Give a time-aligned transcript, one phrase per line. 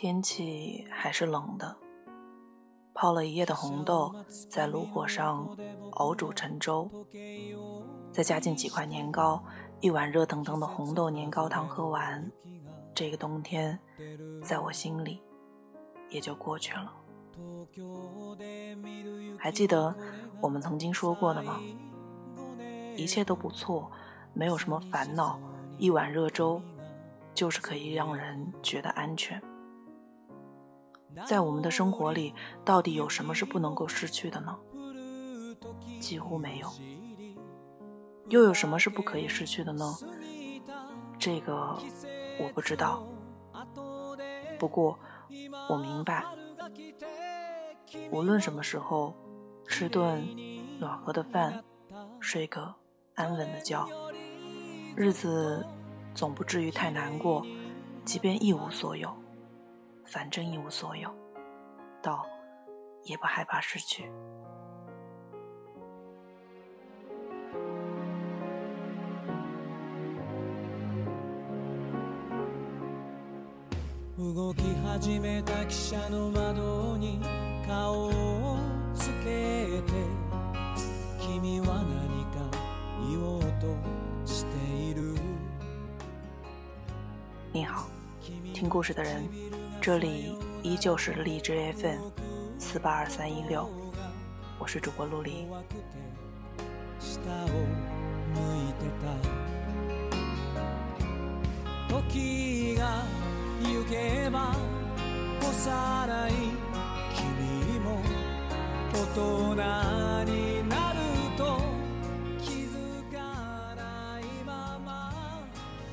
[0.00, 1.76] 天气还是冷的，
[2.94, 4.14] 泡了一夜的红豆
[4.48, 5.54] 在炉火上
[5.90, 6.90] 熬煮成粥，
[8.10, 9.44] 再加进几块年糕，
[9.78, 12.32] 一碗热腾腾的红豆年糕汤喝完，
[12.94, 13.78] 这个冬天
[14.42, 15.20] 在我心里
[16.08, 16.90] 也就过去了。
[19.38, 19.94] 还记得
[20.40, 21.60] 我们曾经说过的吗？
[22.96, 23.92] 一切都不错，
[24.32, 25.38] 没有什么烦恼，
[25.76, 26.62] 一碗热粥
[27.34, 29.38] 就是可以让人觉得安全。
[31.26, 34.58] 在我们的生活里，到底有什么是不能够失去的呢？
[36.00, 36.68] 几乎没有。
[38.28, 39.92] 又有什么是不可以失去的呢？
[41.18, 41.76] 这个
[42.38, 43.02] 我不知道。
[44.58, 44.98] 不过
[45.68, 46.24] 我明白，
[48.10, 49.14] 无论什么时候，
[49.66, 50.24] 吃顿
[50.78, 51.64] 暖和的饭，
[52.20, 52.74] 睡个
[53.14, 53.88] 安稳的觉，
[54.94, 55.66] 日子
[56.14, 57.44] 总不至于太难过，
[58.04, 59.12] 即便一无所有。
[60.12, 61.08] 反正一无所有，
[62.02, 62.26] 倒
[63.04, 64.10] 也不害怕失去。
[87.52, 87.89] 你好，
[88.60, 89.26] 听故事的人。
[89.80, 92.10] 这里依旧是荔枝 FM
[92.58, 93.66] 四八二三一六，
[94.58, 95.46] 我是主播陆离。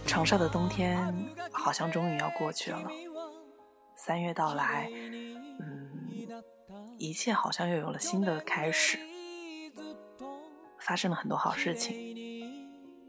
[0.06, 1.14] 长沙的冬天
[1.68, 2.90] 好像终于要过去了。
[3.94, 4.90] 三月到来，
[5.60, 5.92] 嗯，
[6.98, 8.98] 一切好像又有了新的开始，
[10.80, 11.94] 发生了很多好事情，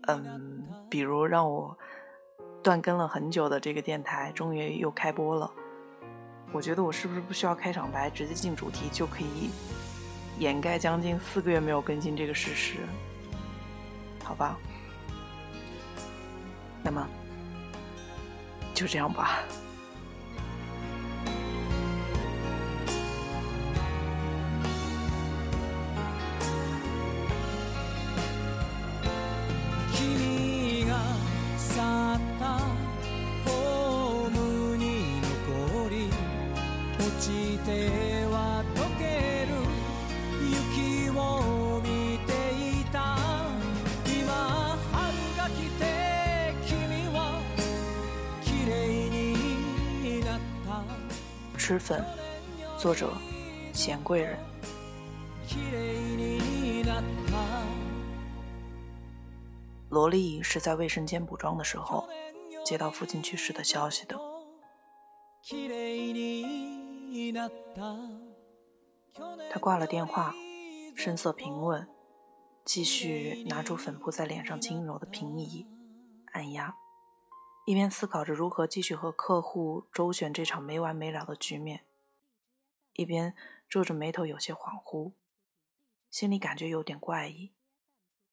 [0.09, 1.79] 嗯，比如让我
[2.61, 5.49] 断更了很久的这个电台终于又开播了。
[6.51, 9.51] 我觉得我是不是不需要开场白，直接进主题就可以
[10.41, 12.79] 掩盖将近四个月没有更新这个事实？
[14.25, 14.59] 好吧，
[16.83, 17.09] 那么
[18.79, 19.41] 就这样吧。
[51.69, 52.03] 吃粉，
[52.79, 53.13] 作者：
[53.75, 54.39] 贤贵人。
[59.91, 62.09] 萝莉是在卫生间补妆的时候，
[62.65, 64.19] 接到父亲去世的消息的。
[69.51, 70.35] 他挂了电话，
[70.97, 71.87] 声色平稳，
[72.65, 75.67] 继续拿出粉扑在脸上轻柔的平移、
[76.33, 76.75] 按压。
[77.69, 81.85] 一边思考着如何继续和客户周旋这场没完没了的局面，
[82.95, 83.35] 一边
[83.69, 85.13] 皱着眉头，有些恍惚，
[86.11, 87.53] 心里感觉有点怪异，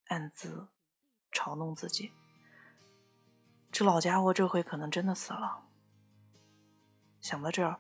[0.08, 0.70] 暗自
[1.34, 2.14] 嘲弄自己：
[3.74, 5.66] 这老家伙这回可能真的死了。
[7.20, 7.78] 想到这儿，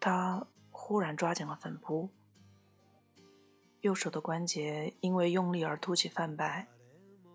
[0.00, 2.08] 他忽然抓紧了粉扑，
[3.82, 6.66] 右手的关节因为用力而凸起泛白，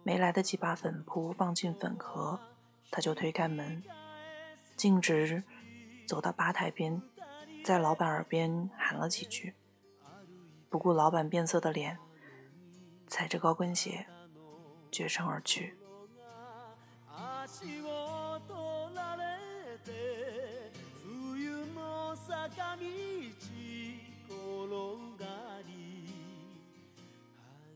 [0.02, 2.40] 没来得及把粉扑放进粉盒。
[2.96, 3.82] 他就推开门，
[4.78, 5.44] 径直
[6.06, 7.02] 走到吧台边，
[7.66, 9.56] 在老板耳边喊了几句，
[10.70, 11.98] 不顾老板变色的脸，
[13.08, 14.06] 踩着高跟鞋
[14.92, 15.76] 绝尘而去。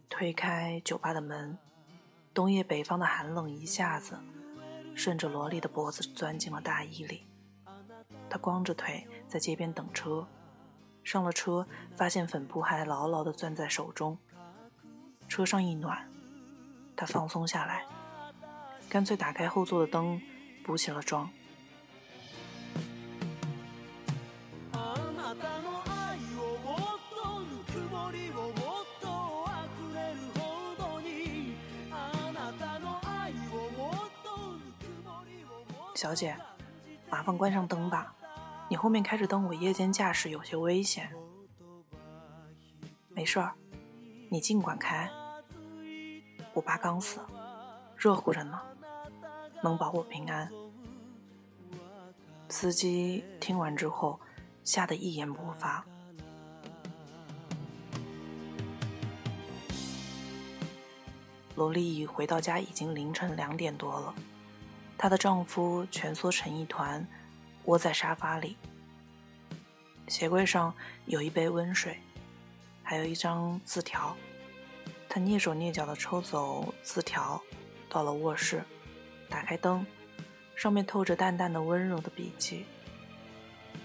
[0.08, 1.58] 推开酒吧的门，
[2.36, 4.20] 冬夜北方的寒冷一下子。
[4.98, 7.28] 顺着萝莉的脖子钻进了大衣里，
[8.28, 10.28] 她光着腿在街边等车，
[11.04, 14.18] 上了车，发现粉扑还牢牢地攥在手中。
[15.30, 16.10] 车上一暖，
[16.96, 17.86] 他放松下来，
[18.90, 20.20] 干脆打开后座的灯，
[20.64, 21.30] 补起了妆。
[35.98, 36.38] 小姐，
[37.10, 38.14] 麻烦关上灯吧，
[38.70, 41.12] 你后面开着灯，我夜间驾驶有些危险。
[43.10, 43.56] 没事儿，
[44.30, 45.10] 你尽管开。
[46.54, 47.20] 我爸刚死，
[47.96, 48.62] 热乎着呢，
[49.64, 50.48] 能保我平安。
[52.48, 54.20] 司机听完之后，
[54.64, 55.84] 吓得一言不发。
[61.56, 64.14] 罗莉回到家已经凌晨两点多了，
[64.98, 67.06] 她的丈夫蜷缩成一团。
[67.66, 68.56] 窝在沙发里，
[70.08, 70.74] 鞋柜上
[71.06, 72.00] 有一杯温水，
[72.82, 74.16] 还有一张字条。
[75.10, 77.42] 他蹑手蹑脚地抽走字条，
[77.90, 78.64] 到了卧室，
[79.30, 79.86] 打开灯，
[80.56, 82.66] 上面透着淡淡的温柔的笔迹。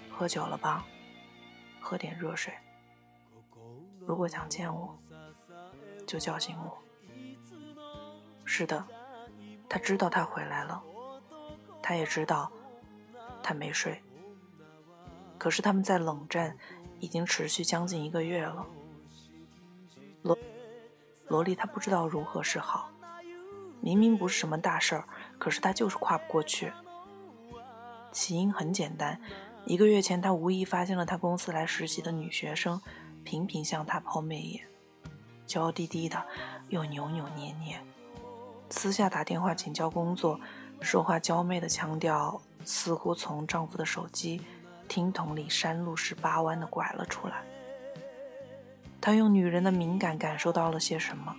[0.08, 0.86] 喝酒了吧？
[1.80, 2.54] 喝点热水。
[4.06, 4.96] 如果想见我，
[6.06, 6.78] 就叫醒我。
[8.44, 8.86] 是的，
[9.68, 10.80] 他知道他回来了，
[11.82, 12.50] 他也知道。
[13.44, 14.00] 他没睡，
[15.36, 16.56] 可是他们在冷战，
[17.00, 18.64] 已经持续将近一个月了。
[20.22, 20.38] 罗
[21.26, 22.88] 罗莉，她不知道如何是好。
[23.80, 25.08] 明明不是什么大事儿，
[25.40, 26.72] 可是她就是跨不过去。
[28.12, 29.20] 起因很简单，
[29.64, 32.80] 一个月前，她无意发现了她公司来实习的女学生
[33.24, 34.64] 频频向她抛媚眼，
[35.46, 36.24] 娇滴滴的，
[36.68, 37.80] 又扭扭捏捏，
[38.70, 40.38] 私下打电话请教工作，
[40.82, 42.40] 说话娇媚的腔调。
[42.64, 44.40] 似乎从丈夫的手机
[44.86, 47.42] 听筒里山路十八弯的拐了出来。
[49.00, 51.34] 她用女人的敏感感受到了些什么。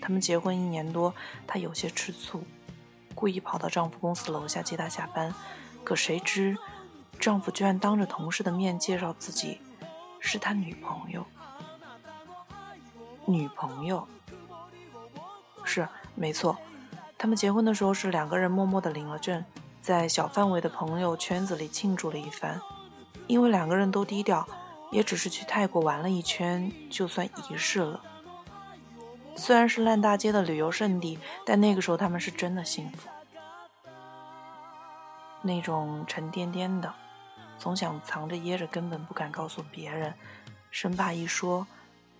[0.00, 1.12] 他们结婚一年多，
[1.44, 2.44] 她有些吃醋，
[3.16, 5.34] 故意跑到丈夫公司楼下接他下班。
[5.82, 6.56] 可谁知，
[7.18, 9.60] 丈夫居然当着同事的面介绍自己
[10.20, 11.26] 是他女朋友。
[13.26, 14.06] 女朋友，
[15.64, 16.56] 是没错。
[17.22, 19.44] 他们结婚的时候是两个人默默的领了证。
[19.80, 22.60] 在小范围的朋友圈子里庆祝了一番，
[23.28, 24.44] 因为两个人都低调，
[24.90, 28.00] 也只是去泰国玩了一圈，就算仪式了。
[29.36, 31.16] 虽然是烂大街的旅游胜地，
[31.46, 33.08] 但那个时候他们是真的幸福，
[35.42, 36.92] 那种沉甸甸的，
[37.56, 40.12] 总想藏着掖着，根本不敢告诉别人，
[40.72, 41.64] 生怕一说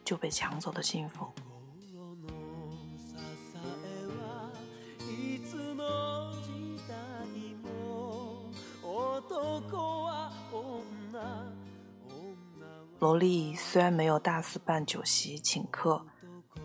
[0.04, 1.26] 就被抢走的幸福。
[12.98, 16.06] 罗莉虽然没有大肆办酒席请客，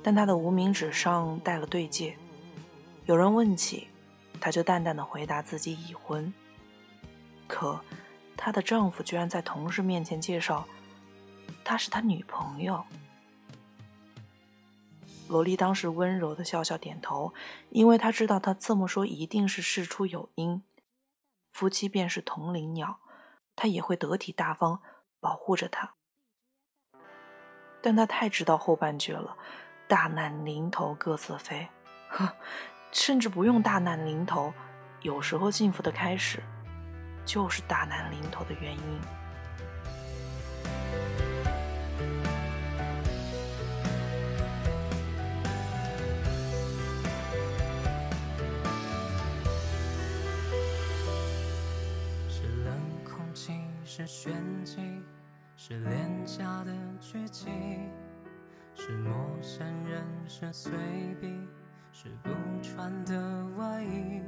[0.03, 2.15] 但她的无名指上戴了对戒。
[3.05, 3.87] 有人问起，
[4.39, 6.31] 她就淡淡的回答自己已婚。
[7.47, 7.81] 可，
[8.35, 10.67] 她的丈夫居然在同事面前介绍，
[11.63, 12.83] 她是他女朋友。
[15.27, 17.33] 罗莉当时温柔的笑笑点头，
[17.71, 20.61] 因为她知道他这么说一定是事出有因。
[21.57, 22.99] 夫妻便是同林鸟，
[23.55, 24.79] 他也会得体大方
[25.19, 25.95] 保护着她。
[27.81, 29.35] 但他太知道后半句了，
[29.87, 31.67] 大难临头各自飞，
[32.09, 32.31] 呵，
[32.91, 34.53] 甚至不用大难临头，
[35.01, 36.43] 有时候幸福的开始，
[37.25, 39.01] 就是大难临头的原因。
[53.97, 54.77] 是玄机。
[55.59, 57.51] 是廉价的剧情，
[58.75, 59.11] 是陌
[59.41, 60.71] 生人，是随
[61.19, 61.27] 笔，
[61.91, 62.29] 是不
[62.61, 64.21] 穿的外衣，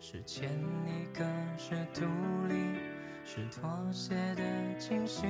[0.00, 0.48] 是欠
[0.86, 1.26] 你更
[1.58, 2.06] 是独
[2.48, 2.78] 立，
[3.26, 4.42] 是妥协的
[4.78, 5.26] 惊喜。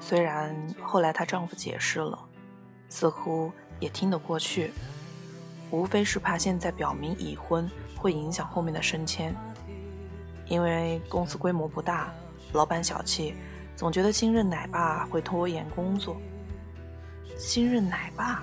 [0.00, 2.18] 虽然后来她丈夫解释了，
[2.88, 4.70] 似乎也听得过去，
[5.70, 9.36] 无非是怕现在表明已婚会影响后面的升迁。
[10.48, 12.12] 因为公司规模不大，
[12.52, 13.34] 老板小气，
[13.76, 16.16] 总觉得新任奶爸会拖延工作。
[17.38, 18.42] 新任奶爸，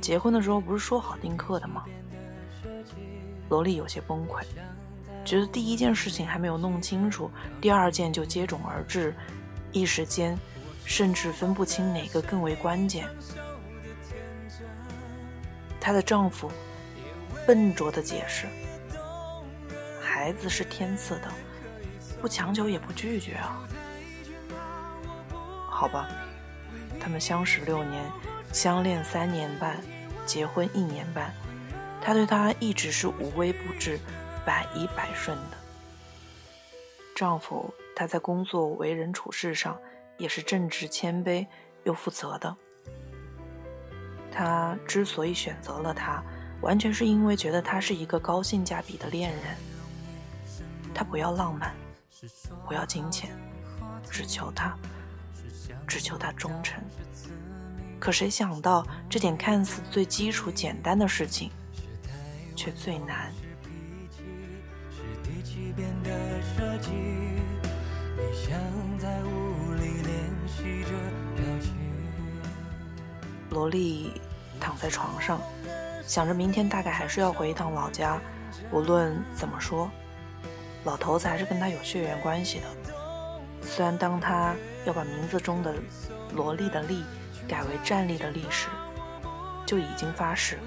[0.00, 1.84] 结婚的时候不是说好丁克的吗？
[3.48, 4.42] 罗莉有些崩溃，
[5.24, 7.30] 觉得第一件事情还没有弄清楚，
[7.60, 9.14] 第二件就接踵而至，
[9.72, 10.38] 一时间
[10.84, 13.06] 甚至分不清哪个更为关键。
[15.78, 16.50] 她的丈夫
[17.46, 18.46] 笨拙的解释。
[20.22, 21.28] 孩子是天赐的，
[22.20, 23.58] 不强求也不拒绝啊。
[25.68, 26.08] 好吧，
[27.00, 28.08] 他们相识六年，
[28.52, 29.82] 相恋三年半，
[30.24, 31.34] 结婚一年半，
[32.00, 33.98] 他对她一直是无微不至、
[34.46, 35.56] 百依百顺的。
[37.16, 39.76] 丈夫他在工作为人处事上
[40.18, 41.44] 也是正直谦卑
[41.82, 42.56] 又负责的。
[44.30, 46.22] 他之所以选择了他，
[46.60, 49.71] 完全是因为觉得他是一个高性价比的恋人。
[50.94, 51.74] 他不要浪漫，
[52.66, 53.30] 不要金钱，
[54.10, 54.76] 只求他，
[55.86, 56.82] 只求他忠诚。
[57.98, 61.50] 可谁想到，这点看似最基础简单的事情，
[62.56, 63.32] 却最难。
[73.50, 74.20] 萝莉
[74.58, 75.40] 躺在床上，
[76.06, 78.20] 想着明天大概还是要回一趟老家。
[78.70, 79.90] 无论怎么说，
[80.84, 82.66] 老头子还是跟他有血缘关系的。
[83.62, 85.74] 虽然当他要把名字中的
[86.34, 87.04] “萝莉”的“莉”
[87.46, 88.68] 改为“站立”的“立”时，
[89.64, 90.58] 就已经发誓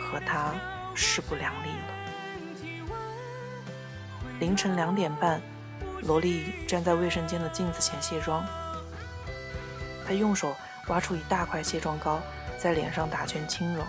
[0.00, 0.54] 和他
[0.94, 1.96] 势不两立了。
[4.38, 5.40] 凌晨两点半，
[6.02, 8.46] 萝莉站在卫生间的镜子前卸妆。
[10.06, 10.54] 她用手
[10.86, 12.20] 挖出一大块卸妆膏，
[12.56, 13.82] 在脸上打圈轻揉。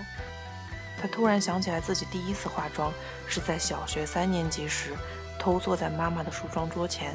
[1.00, 2.91] 她突然想起来，自己第一次化妆
[3.27, 4.93] 是在小学三年级时，
[5.39, 7.13] 偷坐在妈妈的梳妆桌前，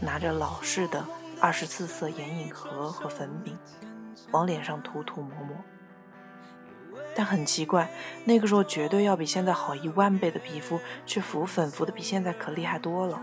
[0.00, 1.04] 拿着老式的
[1.40, 3.58] 二十四色眼影盒和粉饼，
[4.30, 5.56] 往脸上涂涂抹抹。
[7.14, 7.90] 但很奇怪，
[8.24, 13.20] 那个时候绝对要比现在好一万倍的皮肤，却浮粉浮的比现在可厉害多了，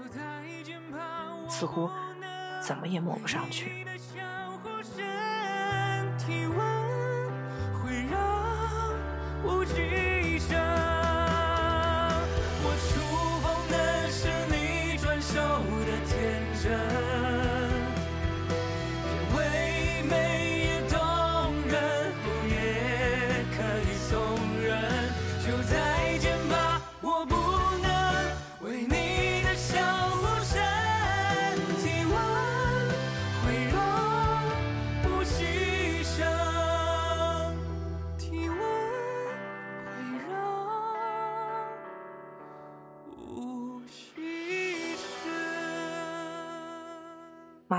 [1.48, 1.89] 似乎
[2.62, 3.88] 怎么也抹不上去。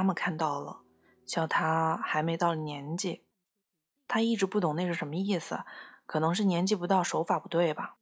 [0.01, 0.81] 妈妈看到了，
[1.27, 3.27] 笑他还没到年纪。
[4.09, 5.61] 他一直不懂那是什么意思，
[6.07, 7.97] 可能是年纪不到，手法不对吧？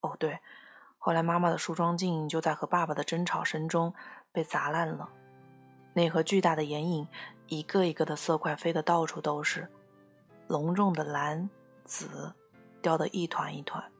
[0.00, 0.40] 哦，对，
[0.98, 3.94] 后来妈妈的梳妆镜就在和爸爸的争吵声中
[4.32, 5.10] 被砸烂了，
[5.94, 7.06] 那盒巨大的眼影，
[7.46, 9.70] 一个一个的色块飞得到处都是，
[10.48, 11.48] 隆重的蓝、
[11.84, 12.34] 紫，
[12.82, 13.92] 掉得一团一团。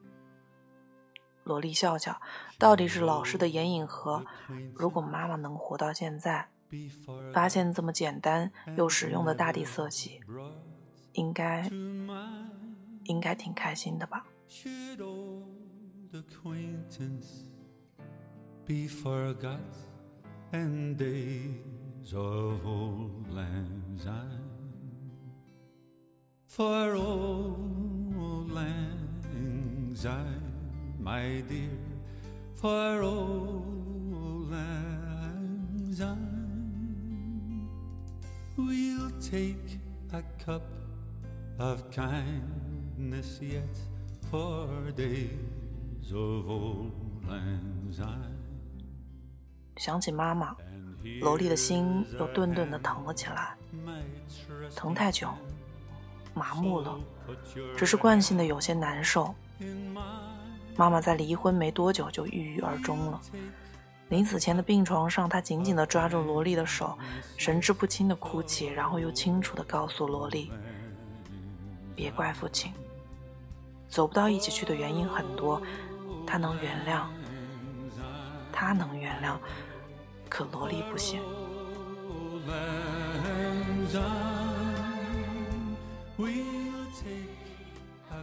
[1.44, 2.20] 萝莉笑笑，
[2.58, 4.24] 到底是老师的眼影盒，
[4.74, 6.48] 如果妈妈能活到现在。
[7.32, 10.20] 发现这么简单又实用的大地色系，
[11.12, 11.68] 应该
[13.04, 14.24] 应该挺开心的吧。
[38.64, 39.81] We'll take
[40.12, 40.62] a cup
[41.59, 43.76] of kindness yet
[44.31, 46.92] for days of old
[47.28, 48.33] lang syne。
[49.76, 50.54] 想起妈妈，
[51.21, 53.57] 萝莉的心又顿顿的疼了起来，
[54.76, 55.28] 疼太久，
[56.33, 57.00] 麻木了，
[57.76, 59.35] 只是惯性的有些难受。
[60.76, 63.21] 妈妈在离婚没多久就郁郁而终了。
[64.12, 66.99] 临死前的病床上，他紧紧地抓住萝莉的手，
[67.38, 70.52] 神志不清地哭泣，然后又清楚地告诉萝莉
[71.97, 72.71] ：“别怪父亲，
[73.88, 75.62] 走不到一起去的原因很多，
[76.26, 77.07] 他能原谅，
[78.52, 79.38] 他能原谅，
[80.28, 81.19] 可萝莉不行，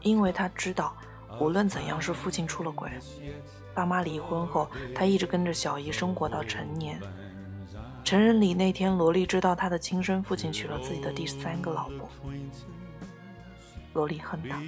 [0.03, 0.95] 因为他知道，
[1.39, 2.89] 无论怎样是父亲出了轨。”
[3.75, 6.99] 爸妈离婚后，他一直跟着小姨生活到成年。
[8.03, 12.09] 成人礼那天，萝莉知道她的亲生父亲娶了自己的第三个老婆。
[13.93, 14.61] 萝莉恨他。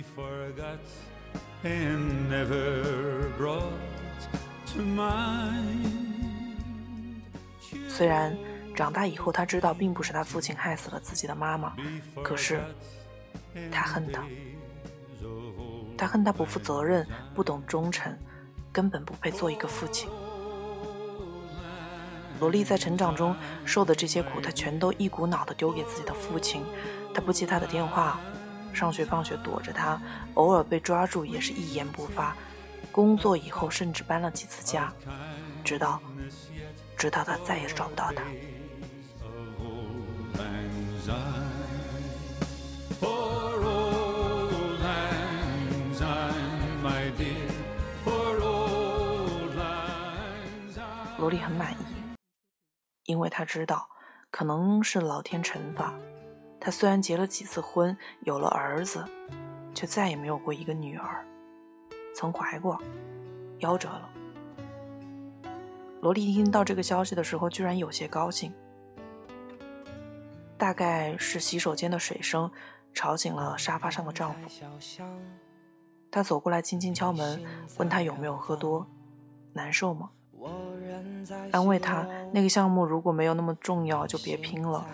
[7.88, 8.38] 虽然
[8.75, 11.75] 长大以后，他知道并不是他父亲害死了自己的妈妈，
[12.24, 12.62] 可是
[13.72, 14.24] 他恨他。
[16.01, 18.12] 他恨他不负责任，不懂忠诚。
[18.74, 20.10] 根本不配做一个父亲。
[22.39, 26.63] 萝莉在成长中受的这些苦，她全都一股脑的丢给自己的父亲。
[27.13, 28.20] 他不接他的电话，
[28.74, 30.01] 上学放学躲着他，
[30.34, 32.36] 偶尔被抓住也是一言不发。
[32.91, 34.91] 工作以后甚至搬了几次家，
[35.63, 36.01] 直到
[36.98, 38.24] 直到他再也找不到他。
[51.22, 51.75] 罗莉很满意，
[53.06, 53.88] 因为她知道，
[54.32, 55.94] 可能是老天惩罚。
[56.60, 59.06] 她虽然结了几次婚，有了儿子，
[59.75, 61.24] 却再也没有过一个女儿。
[62.16, 62.75] 曾怀过，
[63.60, 64.10] 夭折了。
[66.01, 68.51] 罗莉听到这个消息的时候，居然有些高兴。
[70.58, 72.51] 大概是洗手间的水声
[72.96, 74.50] 吵醒了沙发上的丈夫。
[76.10, 77.44] 她走过来，轻轻敲门，
[77.78, 78.88] 问他有没有喝多，
[79.54, 80.10] 难受吗？
[81.51, 84.86] 安慰他，那个项目如果没有那么重要，就别拼了。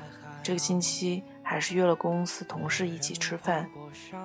[0.43, 3.69] 这个星期还是约了公司同事一起吃饭，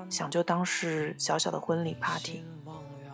[0.08, 2.44] 想就当是小小的婚礼 party。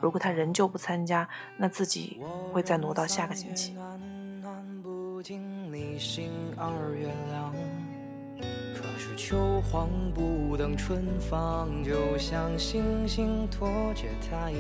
[0.01, 2.21] 如果他仍旧不参加，那自己
[2.53, 3.77] 会再挪到下个星期。
[9.17, 14.59] 秋黄不等春放，就像星星拖着太阳。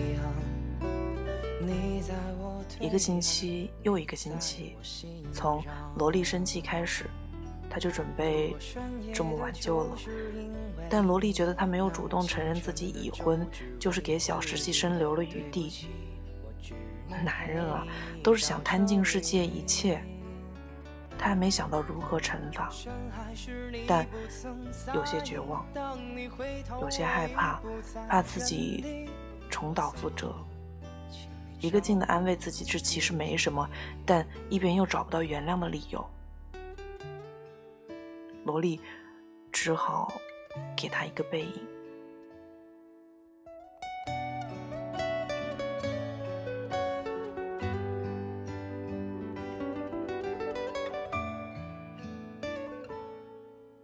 [2.80, 4.76] 一个星期又一个星期，
[5.32, 5.64] 从
[5.96, 7.06] 萝莉生气开始，
[7.68, 8.56] 他就准备
[9.12, 9.96] 这么挽救了。
[10.88, 13.46] 但萝莉觉得他没有主动承认自己已婚，
[13.78, 15.88] 就是给小实习生留了余地。
[17.24, 17.86] 男人啊，
[18.22, 20.02] 都是想贪尽世界一切。
[21.20, 22.70] 他还没想到如何惩罚，
[23.88, 24.06] 但
[24.94, 25.66] 有些绝望，
[26.80, 27.60] 有些害怕，
[28.08, 29.08] 怕自己
[29.50, 30.32] 重蹈覆辙。
[31.60, 33.68] 一个劲的安慰自己，这其实没什么，
[34.06, 36.04] 但一边又找不到原谅的理由。
[38.44, 38.80] 萝莉
[39.52, 40.12] 只好
[40.76, 41.52] 给他一个背影。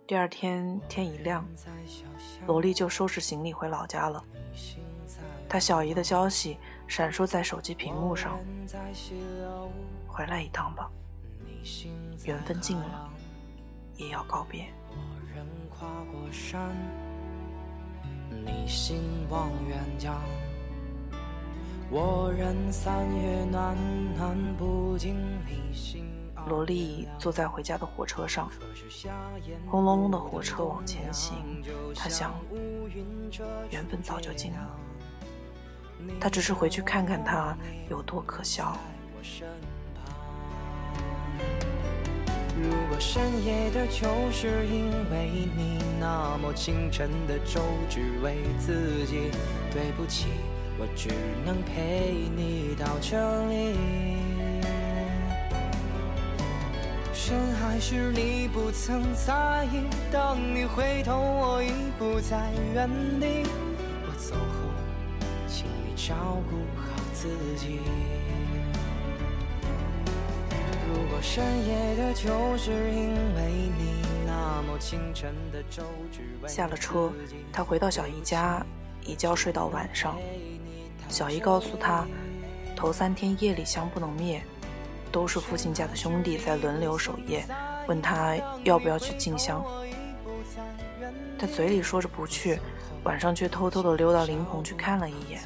[0.07, 1.45] 第二天天一亮，
[2.47, 4.23] 萝莉就收拾行李回老家了。
[5.49, 8.39] 她小姨的消息闪烁在手机屏幕上
[10.07, 10.91] ：“回来一趟吧，
[12.25, 13.11] 缘分尽了，
[13.97, 14.67] 也要告别。”
[26.47, 28.51] 萝莉坐在回家的火车上，
[29.67, 31.37] 轰隆隆的火车往前行。
[31.95, 32.35] 她想，
[33.71, 34.79] 缘分早就尽了，
[36.21, 37.57] 他只是回去看看他
[37.91, 38.77] 有多可笑。
[42.57, 49.31] 如果深夜的就是因为你，那么清晨的粥只为自己。
[49.73, 50.29] 对不起，
[50.79, 51.09] 我只
[51.45, 53.77] 能陪你到这里。
[57.13, 62.89] 深海是你不曾在意，当你回头，我已不在原
[63.19, 63.43] 地。
[64.07, 64.64] 我走后，
[66.07, 66.15] 照
[66.51, 67.79] 顾好自己。
[70.87, 77.11] 如果深夜的就是因为你，那么清晨的粥只为下了车，
[77.51, 78.63] 他回到小姨家，
[79.03, 80.19] 一觉睡到晚上。
[81.09, 82.07] 小姨告诉他，
[82.77, 84.43] 头三天夜里香不能灭。
[85.11, 87.47] 都是父亲家的兄弟在轮流守夜，
[87.87, 89.65] 问他要不要去进香。
[91.39, 92.59] 他嘴里说着不去，
[93.05, 95.41] 晚上却偷偷的溜到灵棚去看了一眼。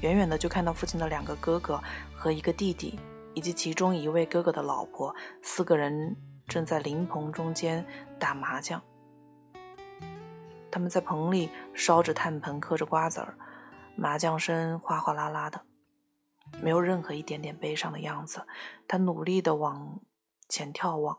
[0.00, 1.82] 远远的就看到父亲的两个哥哥
[2.14, 2.98] 和一个弟弟，
[3.34, 7.84] 以及其中一位哥哥的老婆，四个人正在灵棚中间
[8.18, 8.80] 打麻将。
[10.70, 13.36] 他们在棚里烧着炭盆，嗑着瓜子儿，
[13.96, 15.62] 麻将声哗哗啦啦的。
[16.62, 18.46] 没有任何一点点悲伤的样子，
[18.86, 20.00] 他努力的往
[20.48, 21.18] 前眺望，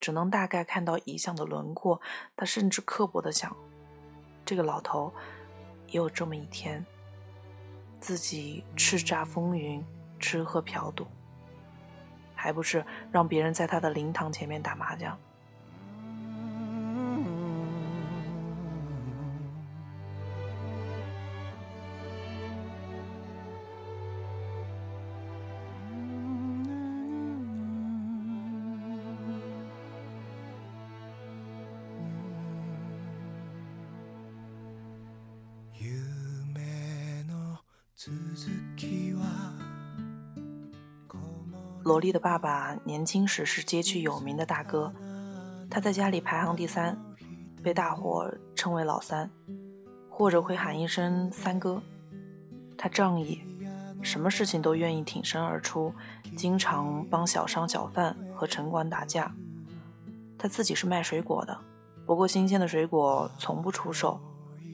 [0.00, 2.00] 只能大概看到遗像的轮廓。
[2.36, 3.56] 他甚至刻薄的想，
[4.44, 5.12] 这个老头
[5.86, 6.84] 也有这么一天，
[8.00, 9.84] 自己叱咤风云，
[10.18, 11.06] 吃喝嫖赌，
[12.34, 15.18] 还不是让别人在他的灵堂前面打麻将。
[41.98, 44.92] 罗莉的爸爸年轻时是街区有名的大哥，
[45.68, 46.96] 他在家里排行第三，
[47.60, 49.28] 被大伙称为老三，
[50.08, 51.82] 或者会喊一声三哥。
[52.76, 53.40] 他仗义，
[54.00, 55.92] 什么事情都愿意挺身而出，
[56.36, 59.34] 经常帮小商小贩和城管打架。
[60.38, 61.58] 他自己是卖水果的，
[62.06, 64.20] 不过新鲜的水果从不出售，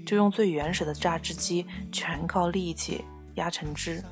[0.04, 3.02] 就用最原始的榨汁机，全靠力气
[3.36, 4.04] 压成汁。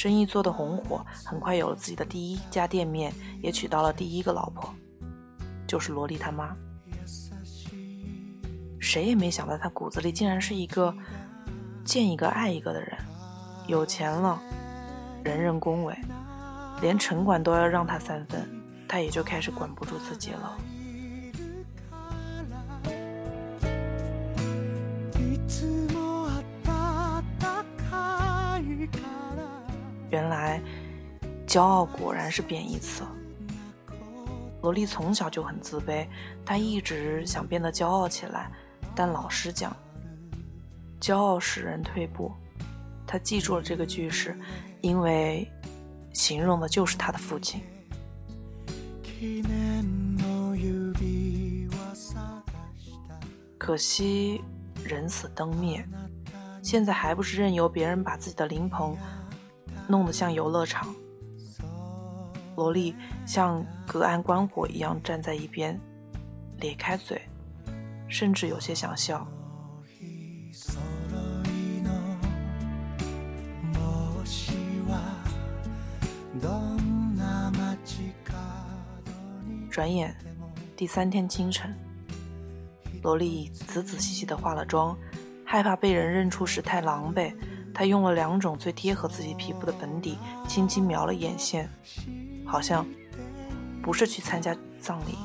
[0.00, 4.72] 生意做得红火，很快有了自己的第一家店面，也娶到了第一个老婆，
[5.66, 6.56] 就是萝莉他妈。
[8.78, 10.94] 谁也没想到，他骨子里竟然是一个
[11.84, 12.96] 见一个爱一个的人。
[13.66, 14.40] 有钱了，
[15.24, 15.92] 人人恭维，
[16.80, 18.48] 连城管都要让他三分，
[18.86, 20.56] 他也就开始管不住自己了。
[30.10, 30.60] 原来，
[31.46, 33.04] 骄傲果然是贬义词。
[34.62, 36.06] 萝莉从小就很自卑，
[36.44, 38.50] 她一直想变得骄傲起来。
[38.94, 39.76] 但老实讲，
[41.00, 42.32] 骄傲使人退步。
[43.06, 44.36] 她记住了这个句式，
[44.80, 45.48] 因为
[46.12, 47.62] 形容的就是他的父亲。
[53.56, 54.40] 可惜
[54.84, 55.86] 人死灯灭，
[56.62, 58.96] 现在还不是任由别人把自己的灵棚
[59.88, 60.94] 弄得像游乐场？
[62.56, 62.94] 萝莉
[63.26, 65.80] 像隔岸观火一样站在一边，
[66.60, 67.20] 咧开嘴。
[68.08, 69.26] 甚至有些想笑。
[79.70, 80.16] 转眼，
[80.74, 81.72] 第三天清晨，
[83.02, 84.96] 萝莉仔仔细细的化了妆，
[85.44, 87.32] 害怕被人认出时太狼狈，
[87.78, 91.70] 她用了两种最贴合自己皮肤的粉底，轻轻描了眼线，
[92.44, 92.84] 好像
[93.80, 95.16] 不是去参加葬礼。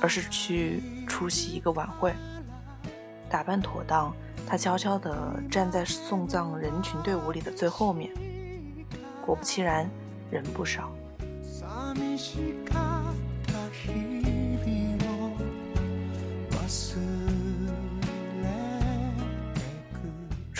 [0.00, 2.12] 而是去出席一个晚会，
[3.28, 4.12] 打扮妥当，
[4.48, 8.12] 他悄悄地站在送葬人群队伍里的最后面。
[9.24, 9.88] 果不其然，
[10.30, 10.92] 人不少。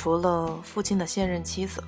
[0.03, 1.81] 除了父亲的现任妻子，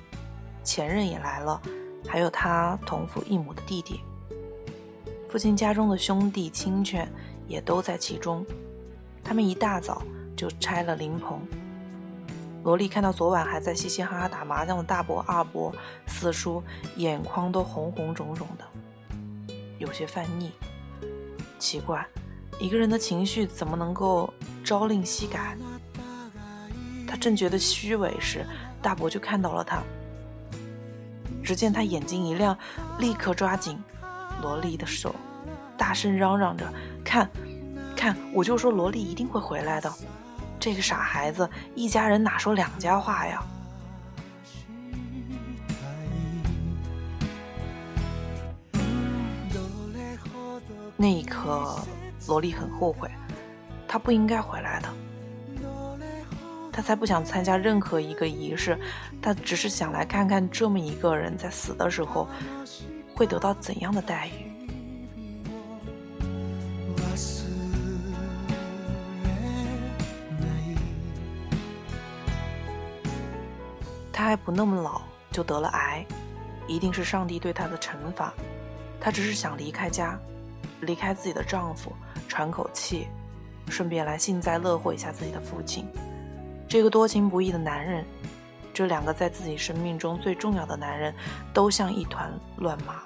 [0.63, 1.61] 前任也来了，
[2.07, 3.99] 还有他同父异母的弟弟。
[5.27, 7.05] 父亲家中的兄弟亲眷。
[7.47, 8.45] 也都在其中。
[9.23, 10.01] 他们一大早
[10.35, 11.39] 就拆了灵棚。
[12.63, 15.71] 萝莉看到昨晚还在嘻嘻哈哈打麻将的大伯、二伯、
[16.07, 16.63] 四叔，
[16.95, 20.51] 眼眶都红红肿肿的，有些犯腻。
[21.59, 22.03] 奇怪，
[22.59, 25.55] 一个人的情绪怎么能够朝令夕改？
[27.25, 28.45] 正觉得虚伪时，
[28.83, 29.81] 大伯就看到了他。
[31.43, 32.55] 只见他眼睛一亮，
[32.99, 33.81] 立刻抓紧
[34.43, 35.15] 萝莉的手，
[35.75, 36.71] 大声嚷嚷着。
[37.03, 37.27] 看，
[37.95, 39.91] 看，我就说萝莉一定会回来的。
[40.59, 43.43] 这个傻孩子，一家人哪说两家话呀？
[50.95, 51.83] 那一刻，
[52.27, 53.09] 萝莉很后悔，
[53.87, 54.93] 她不应该回来的。
[56.75, 58.77] 她才不想参加任何一个仪式，
[59.21, 62.27] 她只是想来看看这么一个人在死的时候
[63.13, 64.51] 会得到怎样的待遇。
[74.11, 76.05] 他还不那么老，就得了癌，
[76.67, 78.33] 一定是上帝对他的惩罚。
[78.99, 80.19] 她只是想离开家，
[80.81, 81.93] 离开自己的丈夫，
[82.27, 83.07] 喘口气，
[83.69, 85.85] 顺便来幸灾乐祸一下自己的父亲。
[86.67, 88.03] 这个多情不义的男人，
[88.73, 91.13] 这两个在自己生命中最重要的男人，
[91.53, 93.01] 都像一团乱麻，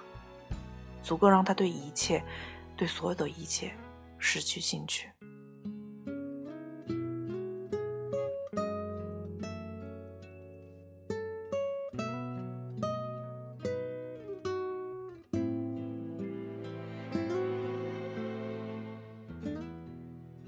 [1.03, 2.23] 足够让他对一切，
[2.75, 3.71] 对所有的一切，
[4.17, 5.09] 失去兴趣。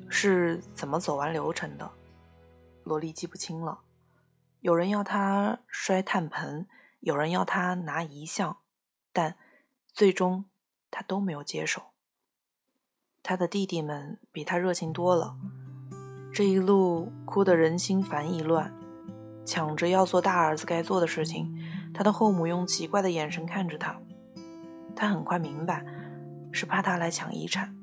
[0.09, 1.91] 是怎么走完流程的？
[2.91, 3.79] 萝莉记不清了。
[4.59, 6.67] 有人要她摔炭盆，
[6.99, 8.57] 有人要她拿遗像，
[9.13, 9.37] 但
[9.87, 10.43] 最终
[10.89, 11.83] 他都没有接受。
[13.23, 15.37] 他的弟弟们比他热情多了，
[16.33, 18.73] 这一路哭得人心烦意乱，
[19.45, 21.57] 抢着要做大儿子该做的事情。
[21.93, 24.01] 他的后母用奇怪的眼神看着他，
[24.93, 25.85] 他很快明白，
[26.51, 27.73] 是怕他来抢遗产。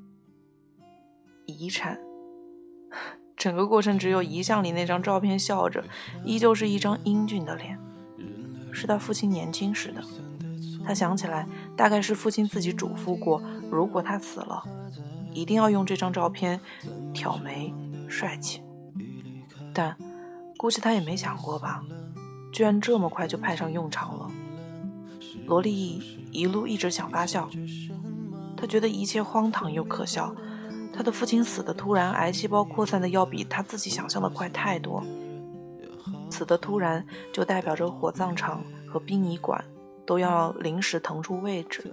[1.47, 1.99] 遗产。
[3.39, 5.81] 整个过程只有遗像里那张照片笑着，
[6.25, 7.79] 依旧是一张英俊的脸，
[8.73, 10.03] 是他父亲年轻时的。
[10.85, 14.61] 他想起来，大概是父亲自己嘱咐过，如果他死了，
[15.31, 16.59] 一定要用这张照片
[17.13, 17.73] 挑眉
[18.09, 18.61] 帅气。
[19.73, 19.95] 但
[20.57, 21.81] 估计他也没想过吧，
[22.51, 24.29] 居然这么快就派上用场了。
[25.45, 27.49] 萝莉一路一直想发笑，
[28.57, 30.35] 她觉得一切荒唐又可笑。
[30.91, 35.03] 他的父亲死的突然，癌细胞扩散的要比他自己想象的快太多。
[36.29, 39.63] 死的突然，就代表着火葬场和殡仪馆
[40.05, 41.91] 都要临时腾出位置。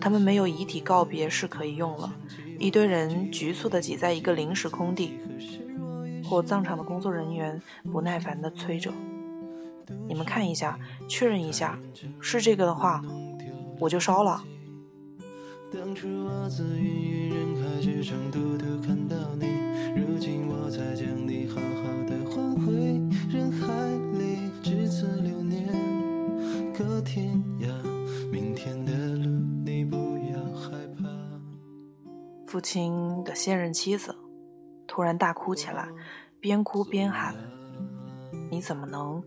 [0.00, 2.12] 他们没有遗体告别是可以用了，
[2.58, 5.18] 一堆人局促的挤在一个临时空地。
[6.22, 8.92] 火葬场的工作人员不耐烦的催着
[10.08, 10.78] ：“你们看一下，
[11.08, 11.78] 确认一下，
[12.20, 13.02] 是这个的话，
[13.78, 14.42] 我就烧了。”
[15.74, 19.46] 当初我自云云人海之中独独看到你。
[19.96, 22.72] 如今我才将你好好的还回
[23.28, 23.66] 人海
[24.16, 25.66] 里至此流年
[26.72, 27.66] 搁天涯
[28.30, 29.28] 明天的路
[29.64, 29.96] 你不
[30.32, 31.08] 要害怕。
[32.46, 34.14] 父亲的现任妻子
[34.86, 35.88] 突然大哭起来
[36.38, 37.34] 边哭边喊
[38.48, 39.20] 你怎么能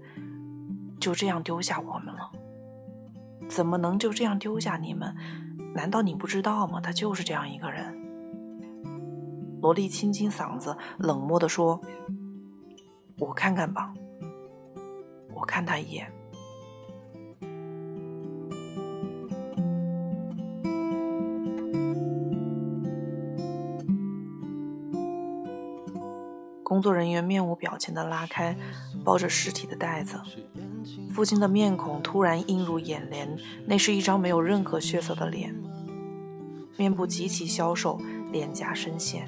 [0.97, 2.31] 就这样丢下我们了？
[3.49, 5.13] 怎么能就这样丢下你们？
[5.78, 6.82] 难道你不知道吗？
[6.82, 7.96] 他就是这样一个人。”
[9.62, 11.80] 萝莉清清嗓子，冷漠地说
[13.20, 13.94] ：“我看看吧，
[15.36, 16.12] 我看他一眼。”
[26.63, 28.58] 工作人员面无表情地拉开
[29.04, 30.20] 包着尸体的袋子，
[31.12, 35.56] 父亲的面孔突然映入眼帘，那是一张没有任何血色的脸，
[36.78, 38.00] 面部极其消瘦，
[38.32, 39.28] 脸颊深陷。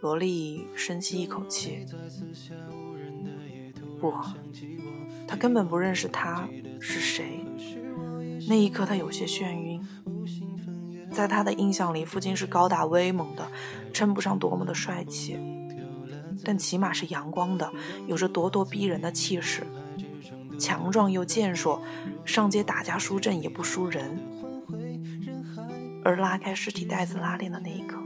[0.00, 1.84] 萝莉深吸一口气，
[4.00, 4.12] 不，
[5.26, 6.48] 他根本不认识他
[6.80, 7.44] 是谁。
[8.48, 9.84] 那一刻，他有些眩晕。
[11.10, 13.50] 在他的印象里，父亲是高大威猛的，
[13.92, 15.36] 称不上多么的帅气，
[16.48, 17.68] 但起码是阳光的，
[18.06, 19.66] 有着咄咄逼人的气势，
[20.60, 21.82] 强壮又健硕，
[22.24, 24.16] 上街打架输阵也不输人。
[26.04, 27.98] 而拉开尸体袋子拉链的那一刻，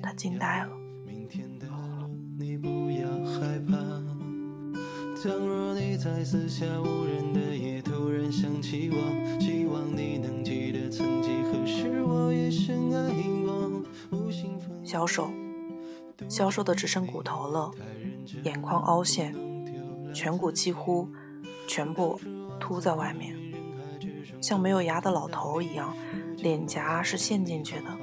[0.00, 0.68] 他惊呆了。
[5.20, 13.12] 倘若你在四下无人的夜突然想起我，希望你能记得曾几何时我也深爱
[13.44, 13.82] 过。
[14.84, 15.28] 消瘦，
[16.26, 17.70] 消瘦的只剩骨头了，
[18.44, 19.34] 眼眶凹陷，
[20.14, 21.08] 颧骨几乎
[21.66, 22.20] 全部
[22.58, 23.36] 凸在外面，
[24.40, 25.94] 像没有牙的老头一样，
[26.38, 27.96] 脸颊是陷进去的。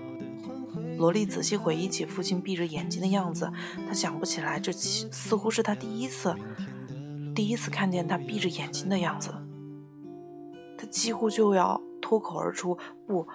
[0.97, 3.51] 萝莉仔细回忆起父亲闭着眼睛的样子，
[3.88, 6.34] 她想不起来，这似乎是她第一次。
[7.36, 9.36] 第一次看见他闭着眼睛的样子，
[10.78, 13.28] 他几乎就要脱口而出：“不，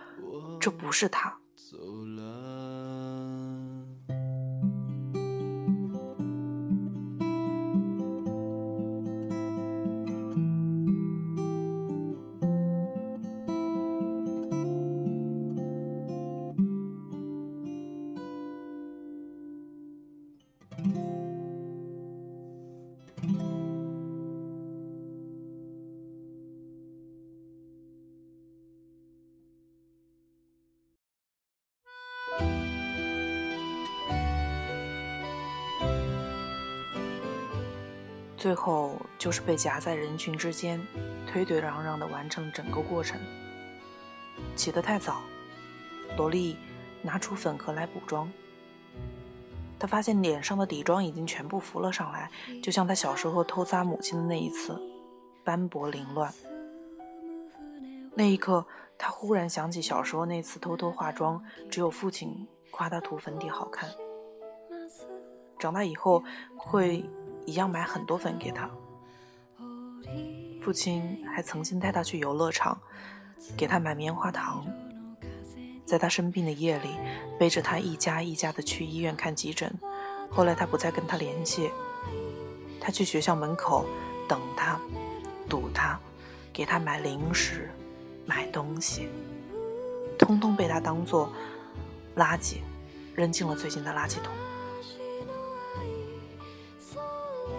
[0.59, 1.37] 这不是他。”
[38.51, 40.85] 最后就是被夹在人群之间，
[41.25, 43.17] 推推攘攘地完成整个过程。
[44.57, 45.21] 起得太早，
[46.17, 46.57] 萝莉
[47.01, 48.29] 拿出粉盒来补妆。
[49.79, 52.29] 她发现脸上的底妆已经全部浮了上来，
[52.61, 54.77] 就像她小时候偷擦母亲的那一次，
[55.45, 56.35] 斑驳凌乱。
[58.17, 58.67] 那一刻，
[58.99, 63.89] 她忽然想起小时候那次偷偷化妆，只有父亲夸她涂粉底好看。
[65.57, 66.25] 长大以后
[66.57, 67.09] 会。
[67.51, 68.71] 一样买很多粉给他。
[70.63, 72.81] 父亲还曾经带他去游乐场，
[73.57, 74.65] 给他买棉花糖。
[75.85, 76.91] 在他生病的夜里，
[77.37, 79.69] 背着他一家一家的去医院看急诊。
[80.31, 81.73] 后来他不再跟他联系，
[82.81, 83.85] 他去学校门口
[84.29, 84.79] 等他，
[85.49, 85.99] 堵他，
[86.53, 87.69] 给他买零食、
[88.27, 89.09] 买东西，
[90.17, 91.33] 通通被他当做
[92.15, 92.59] 垃圾
[93.17, 94.33] 扔进了最近的垃圾桶。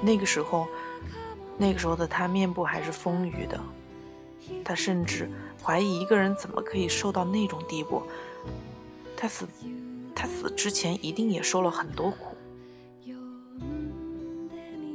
[0.02, 0.68] 那个时候，
[1.58, 3.60] 那个时候的他面部还是丰腴的，
[4.66, 5.30] 他甚至
[5.64, 8.04] 怀疑一个人怎么可以瘦到那种地步。
[9.16, 9.48] 他死，
[10.16, 12.36] 他死之前一定也受了很多苦。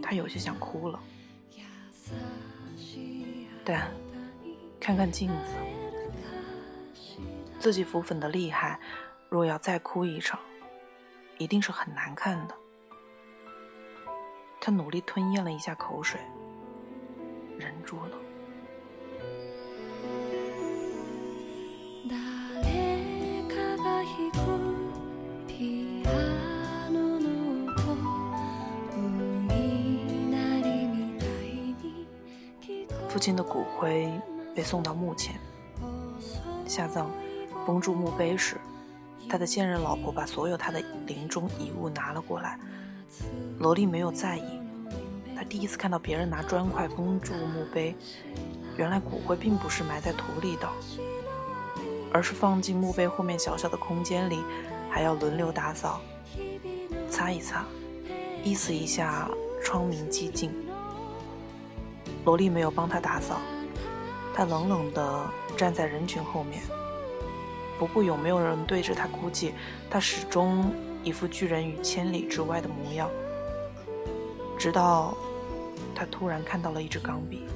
[0.02, 1.00] 他有些想哭了，
[3.64, 3.88] 但
[4.80, 5.54] 看看镜子，
[7.58, 8.78] 自己浮粉的厉害，
[9.28, 10.38] 若要再哭一场，
[11.38, 12.54] 一定是很难看的。
[14.60, 16.20] 他努力吞咽了一下口水，
[17.58, 18.18] 忍住了。
[33.08, 34.12] 父亲的骨灰
[34.54, 35.34] 被送到墓前，
[36.66, 37.06] 下葬，
[37.64, 38.56] 封住墓碑时，
[39.26, 42.58] 他的现任老婆把所有他的临终遗物拿了过来。
[43.58, 44.60] 罗莉没有在意，
[45.36, 47.94] 她第一次看到别人拿砖块封住墓碑，
[48.76, 50.68] 原来骨灰并不是埋在土里的，
[52.12, 54.42] 而是放进墓碑后面小小的空间里，
[54.90, 56.00] 还要轮流打扫，
[57.10, 57.64] 擦一擦，
[58.44, 59.28] 意思一下
[59.62, 60.52] 窗明几净。
[62.24, 63.38] 罗莉没有帮他打扫，
[64.34, 66.62] 她冷冷地站在人群后面。
[67.78, 69.52] 不过有没有人对着他哭泣，
[69.90, 70.72] 他始终
[71.06, 73.08] 一副拒人于千里之外的模样。
[74.58, 75.16] 直到
[75.94, 77.46] 他突然看到了一支钢笔。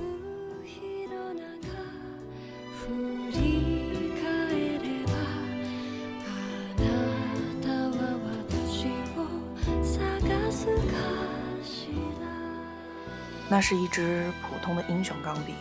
[13.49, 15.55] 那是一支普通的英雄钢笔，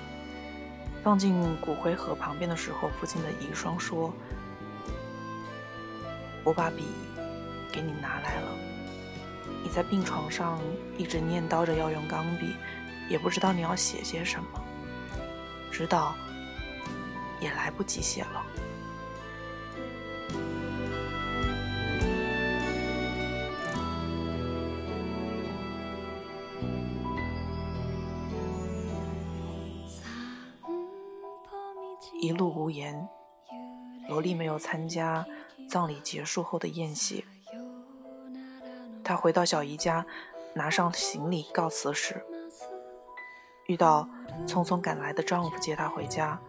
[1.03, 4.13] 放进骨灰盒旁边的时候，父亲的遗孀说
[6.45, 6.83] ：“我把笔
[7.71, 8.51] 给你拿来了。
[9.63, 10.59] 你在病床上
[10.97, 12.55] 一直念叨着要用钢笔，
[13.09, 14.61] 也不知道你要写些什么，
[15.71, 16.15] 直到
[17.41, 18.45] 也来不及写了。”
[32.21, 33.07] 一路无言，
[34.09, 35.25] 罗莉没有参加
[35.69, 37.23] 葬礼结束后的宴席。
[39.09, 40.05] 她回到小姨家，
[40.53, 42.23] 拿上行李告辞时，
[43.65, 44.07] 遇到
[44.45, 46.39] 匆匆赶来的丈夫接她回家。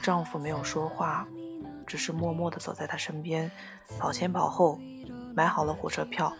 [0.00, 1.28] 丈夫没有说话，
[1.86, 3.50] 只是默默地走在她身边，
[3.98, 4.80] 跑前跑后，
[5.36, 6.32] 买好了火车票，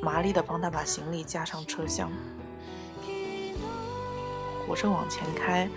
[0.00, 2.08] 麻利地帮她把行李架上车厢。
[4.68, 5.68] 火车往前开，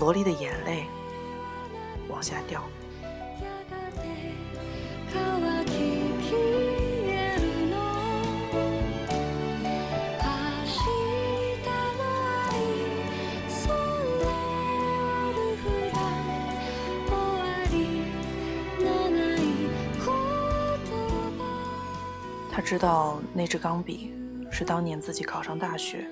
[0.00, 0.88] 罗莉的眼泪。
[2.08, 2.64] 往下掉。
[22.68, 24.12] 知道那支钢笔
[24.52, 26.06] 是当年自己考上大学，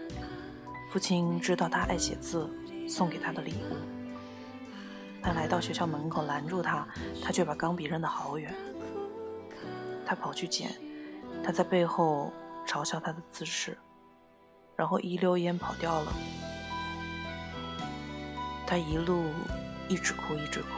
[0.91, 2.49] 父亲知道他爱写字，
[2.89, 3.77] 送给他的礼物。
[5.21, 6.89] 他来到学校门口拦住他，
[7.23, 8.55] 他却把钢笔扔得好远。
[10.07, 10.71] 他跑去捡，
[11.45, 12.33] 他在背后
[12.67, 13.77] 嘲笑他的姿势，
[14.77, 16.13] 然后一溜烟跑掉了。
[18.67, 19.25] 他一路
[19.91, 20.69] 一直哭一直哭，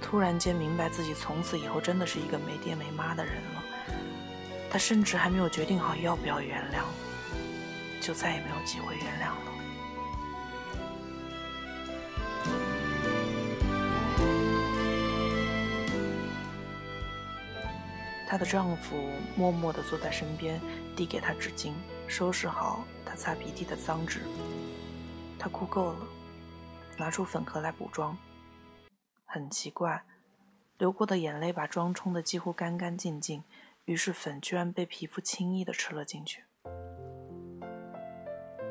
[0.00, 3.64] 突然间明白自己从此以后真的是一个没爹没妈的人了。
[4.70, 6.82] 他甚至还没有决定好要不要原谅，
[8.00, 9.52] 就再也没有机会原谅了。
[18.30, 20.60] 她的丈夫默默地坐在身边，
[20.94, 21.72] 递给她纸巾，
[22.06, 24.20] 收拾好她擦鼻涕的脏纸。
[25.38, 25.98] 她哭够了，
[26.98, 28.14] 拿出粉盒来补妆。
[29.24, 30.02] 很奇怪，
[30.76, 33.42] 流过的眼泪把妆冲得几乎干干净净，
[33.88, 36.44] 于是粉居然被皮肤轻易地吃了进去。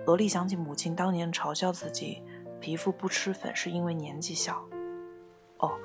[0.06, 2.22] 罗莉想起母亲当年嘲笑自己
[2.62, 4.64] 皮肤不吃粉是因为年纪小。
[5.58, 5.76] 哦，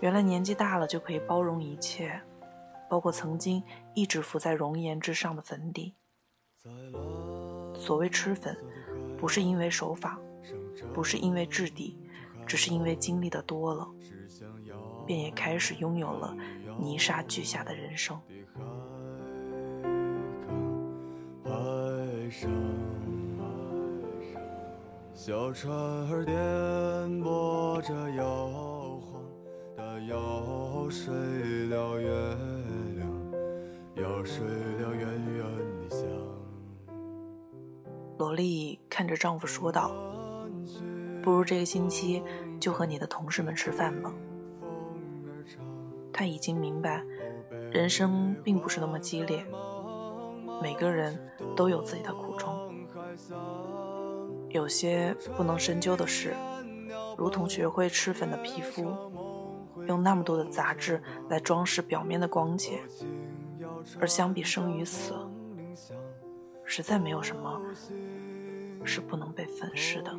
[0.00, 2.20] 原来年纪大了就可以包容一切。
[2.90, 3.62] 包括曾经
[3.94, 5.94] 一直浮在容颜之上的粉底。
[7.74, 8.56] 所谓吃粉，
[9.18, 10.18] 不是因为手法，
[10.94, 11.98] 不是因为质地，
[12.46, 13.86] 只是因为经历的多了，
[15.06, 16.34] 便也开始拥有了
[16.78, 18.18] 泥沙俱下的人生。
[25.14, 26.36] 小船儿颠
[27.22, 28.48] 簸着摇
[29.00, 29.22] 晃
[29.76, 31.14] 的摇睡
[31.68, 32.48] 了月亮。
[34.28, 35.44] 睡了远远
[35.80, 36.06] 的乡。
[38.18, 39.90] 罗莉看着丈夫说道
[41.24, 42.22] ：“不如这个星期
[42.60, 44.12] 就和你的同事们吃饭吧。”
[46.12, 47.02] 她已经明白，
[47.70, 49.44] 人生并不是那么激烈，
[50.62, 51.18] 每个人
[51.54, 52.48] 都有自己的苦衷。
[54.48, 56.34] 有些不能深究的事，
[57.16, 58.86] 如同学会吃粉的皮肤，
[59.86, 62.80] 用那么多的杂质来装饰表面的光洁。
[64.00, 65.14] 而相比生与死，
[66.64, 67.60] 实在没有什么
[68.84, 70.10] 是不能被粉饰的。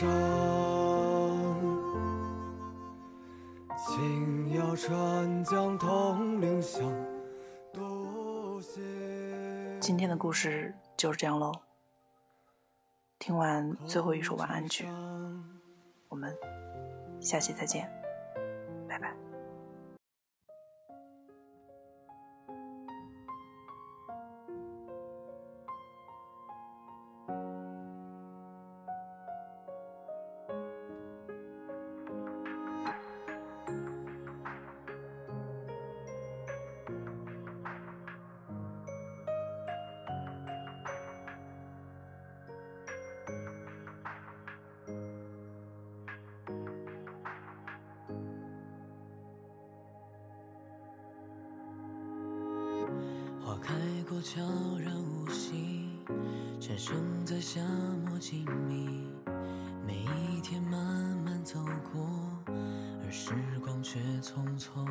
[0.00, 0.08] 上。
[9.80, 11.52] 今天的故事就是这样喽。
[13.18, 14.86] 听完最后一首晚安曲，
[16.08, 16.34] 我们
[17.20, 17.90] 下期再见，
[53.60, 53.74] 开
[54.08, 54.40] 过，悄
[54.78, 55.86] 然无息，
[56.58, 57.60] 蝉声在夏
[58.06, 59.04] 末静谧。
[59.86, 60.80] 每一天慢
[61.24, 61.58] 慢走
[61.92, 62.08] 过，
[62.46, 63.32] 而时
[63.62, 64.86] 光却匆匆。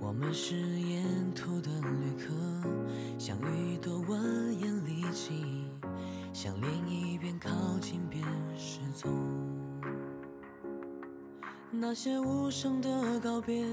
[0.00, 2.32] 我们是沿途的旅客，
[3.18, 4.18] 相遇多蜿
[4.60, 5.68] 蜒历经，
[6.32, 8.24] 像涟漪边靠近边
[8.56, 9.12] 失踪。
[11.70, 13.66] 那些无声的告别，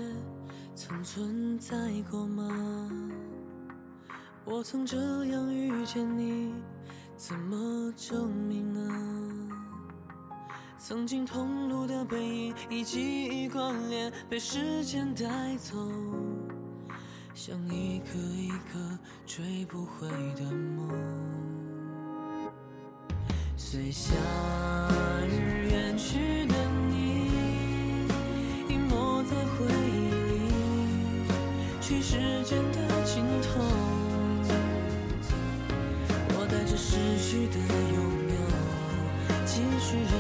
[0.76, 1.76] 曾存在
[2.10, 3.03] 过吗？
[4.46, 6.54] 我曾这样遇见你，
[7.16, 9.50] 怎么证明呢？
[10.78, 15.78] 曾经同路的背影，以记忆关联，被时间带走，
[17.34, 20.90] 像一颗一颗追不回的梦。
[23.56, 24.14] 随夏
[25.26, 26.43] 日远去
[37.34, 37.58] 着逝去的
[37.94, 37.98] 拥
[38.30, 38.36] 有，
[39.46, 40.12] 继续人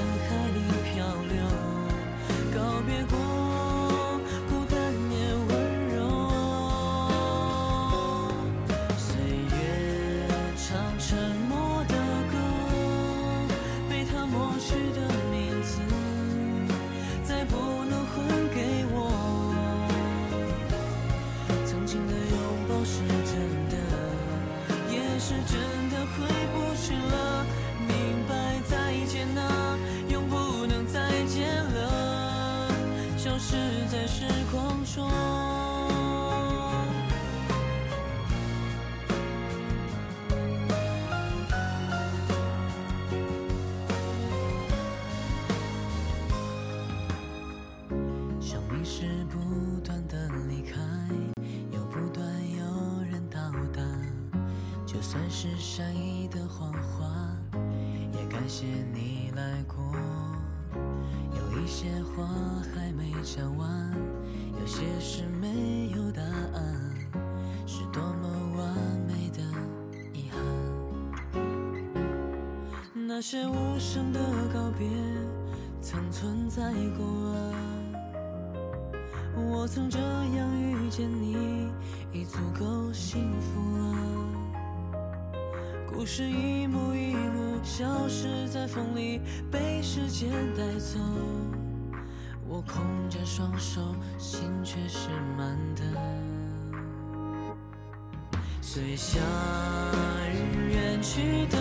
[55.57, 57.05] 善意的谎话，
[58.13, 59.77] 也感谢你来过。
[60.73, 62.27] 有一些话
[62.73, 63.91] 还没讲完，
[64.59, 66.95] 有些事没有答案，
[67.65, 68.27] 是多么
[68.57, 68.75] 完
[69.07, 69.41] 美的
[70.13, 70.39] 遗憾。
[72.93, 74.19] 那些无声的
[74.53, 74.87] 告别，
[75.81, 77.37] 曾存在过啊。
[79.35, 81.67] 我曾这样遇见你，
[82.11, 82.65] 已足够
[86.03, 90.99] 故事一幕一幕消失在风里，被时间带走。
[92.45, 93.79] 我空着双手，
[94.17, 95.81] 心却是满的。
[98.59, 99.17] 随夏
[100.29, 101.57] 日远去的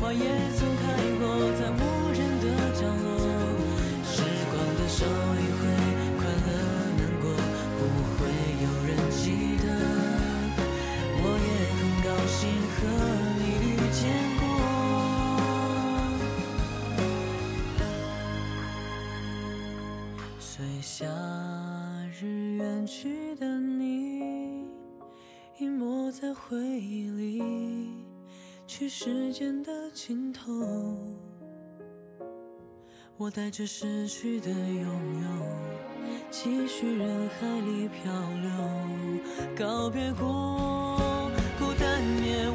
[0.00, 0.20] 花也
[0.54, 0.82] 曾开
[1.18, 1.22] 过，
[1.58, 1.80] 在无
[2.12, 3.06] 人的角落。
[4.04, 5.60] 时光的手一挥，
[6.16, 6.48] 快乐
[6.96, 7.26] 难过，
[7.76, 7.80] 不
[8.14, 8.18] 会
[8.62, 9.20] 有人记
[9.58, 9.66] 得。
[11.20, 12.38] 我也很高兴
[12.74, 12.78] 和
[13.38, 14.00] 你遇见
[14.38, 14.42] 过。
[20.38, 20.46] 随
[20.80, 21.04] 夏
[22.20, 22.22] 日
[22.56, 24.70] 远去的你，
[25.58, 27.42] 隐没在回忆里，
[28.78, 30.52] 去时间的尽头。
[33.16, 35.28] 我带着失去的拥有，
[36.30, 38.50] 继续人海里漂流，
[39.56, 42.48] 告别过，孤单也